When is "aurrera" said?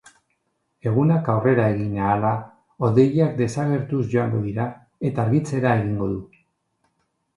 1.33-1.65